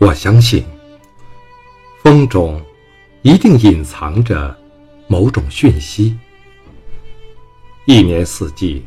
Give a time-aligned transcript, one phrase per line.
[0.00, 0.64] 我相信，
[2.02, 2.58] 风中
[3.20, 4.58] 一定隐藏着
[5.06, 6.18] 某种讯息。
[7.84, 8.82] 一年四季，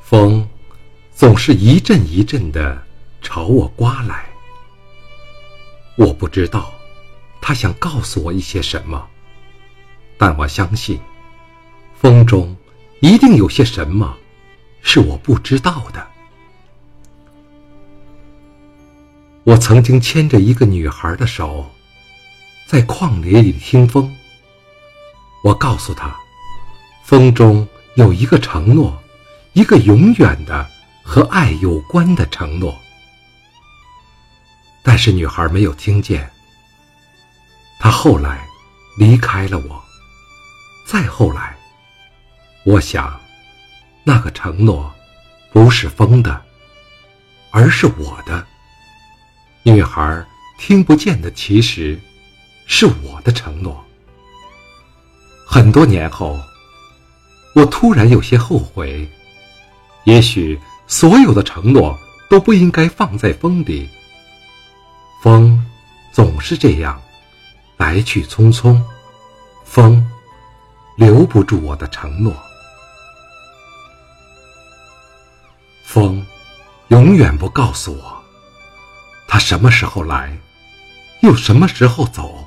[0.00, 0.48] 风
[1.12, 2.80] 总是一阵一阵的
[3.20, 4.24] 朝我刮来。
[5.96, 6.72] 我不知道
[7.40, 9.04] 他想告诉我一些什么，
[10.16, 11.00] 但我相信，
[11.96, 12.56] 风中
[13.00, 14.16] 一定有些什么
[14.80, 16.09] 是我不知道的。
[19.50, 21.68] 我曾经牵着一个女孩的手，
[22.66, 24.16] 在旷野里听风。
[25.42, 26.16] 我告诉她，
[27.02, 28.96] 风中有一个承诺，
[29.54, 30.70] 一个永远的
[31.02, 32.78] 和爱有关的承诺。
[34.84, 36.30] 但是女孩没有听见。
[37.80, 38.46] 她后来
[38.98, 39.82] 离开了我。
[40.86, 41.56] 再后来，
[42.62, 43.20] 我想，
[44.04, 44.94] 那个承诺
[45.52, 46.40] 不是风的，
[47.50, 48.46] 而是我的。
[49.62, 50.26] 女孩
[50.58, 52.00] 听不见的，其实
[52.66, 53.84] 是我的承诺。
[55.46, 56.40] 很多年后，
[57.54, 59.06] 我突然有些后悔，
[60.04, 63.88] 也许所有的承诺都不应该放在风里。
[65.22, 65.62] 风
[66.12, 67.00] 总是这样，
[67.76, 68.80] 来去匆匆，
[69.64, 70.08] 风
[70.96, 72.34] 留不住我的承诺。
[75.84, 76.24] 风
[76.88, 78.19] 永远不告诉我。
[79.40, 80.38] 什么时候来，
[81.22, 82.46] 又什么时候走？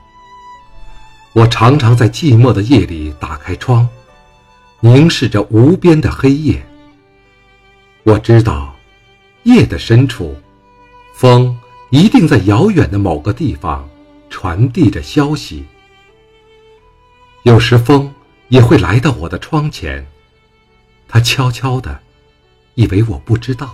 [1.33, 3.89] 我常常在寂寞的夜里打开窗，
[4.79, 6.65] 凝视着无边的黑夜。
[8.03, 8.73] 我知道，
[9.41, 10.39] 夜的深处，
[11.15, 13.89] 风一定在遥远的某个地方
[14.29, 15.65] 传递着消息。
[17.41, 18.13] 有时风
[18.47, 20.07] 也会来到我的窗前，
[21.07, 21.99] 它悄悄的，
[22.75, 23.73] 以为我不知道。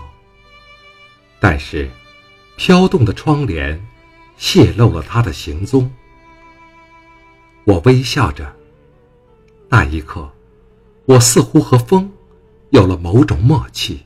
[1.39, 1.87] 但是。
[2.59, 3.81] 飘动的窗帘，
[4.35, 5.89] 泄露了他的行踪。
[7.63, 8.53] 我微笑着。
[9.69, 10.29] 那一刻，
[11.05, 12.11] 我似乎和风
[12.71, 14.05] 有了某种默契。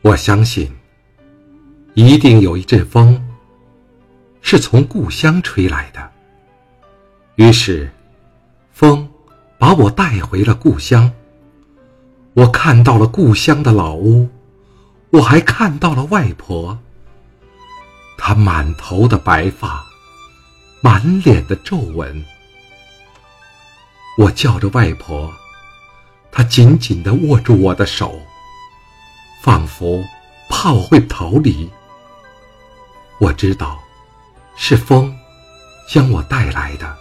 [0.00, 0.74] 我相信，
[1.92, 3.22] 一定有一阵风
[4.40, 6.10] 是从故乡吹来的。
[7.34, 7.92] 于是，
[8.72, 9.06] 风
[9.58, 11.12] 把我带回了故乡。
[12.34, 14.28] 我看到了故乡的老屋，
[15.10, 16.78] 我还看到了外婆。
[18.16, 19.84] 她满头的白发，
[20.80, 22.24] 满脸的皱纹。
[24.16, 25.32] 我叫着外婆，
[26.30, 28.20] 她紧紧地握住我的手，
[29.42, 30.04] 仿佛
[30.48, 31.68] 怕我会逃离。
[33.18, 33.80] 我知道，
[34.54, 35.12] 是风
[35.88, 36.96] 将我带来的。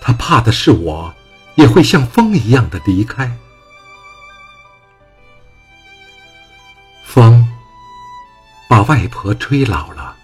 [0.00, 1.14] 他怕的是我
[1.54, 3.34] 也会像风一样的离开。
[7.14, 7.46] 风
[8.70, 10.16] 把外婆吹老了，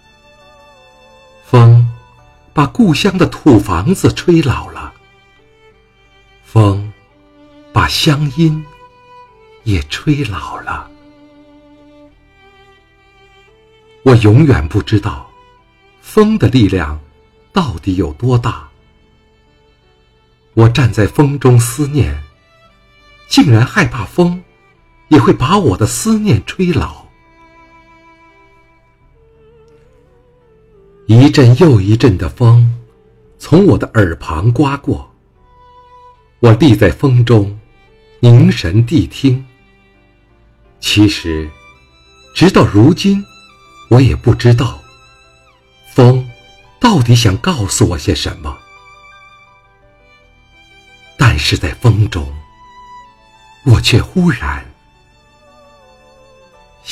[1.45, 1.87] 风
[2.55, 4.95] 把故乡的土房子吹老了，
[6.43, 6.91] 风
[7.75, 8.65] 把乡音
[9.65, 10.91] 也吹老了。
[14.03, 15.31] 我永远不知道
[16.01, 16.99] 风的力量
[17.53, 18.67] 到底有多大。
[20.55, 22.19] 我站在风中思念，
[23.29, 24.43] 竟然害怕风。
[25.09, 27.07] 也会把我的思念吹老。
[31.07, 32.71] 一阵又一阵的风，
[33.39, 35.11] 从我的耳旁刮过。
[36.41, 37.59] 我立在风中，
[38.21, 39.45] 凝神谛听。
[40.81, 41.51] 其实，
[42.35, 43.25] 直到如今，
[43.89, 44.79] 我也不知道，
[45.95, 46.29] 风
[46.79, 48.57] 到底想告诉我些什么。
[51.17, 52.33] 但是在风中，
[53.65, 54.68] 我却忽然。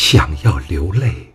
[0.08, 1.25] 想要流泪。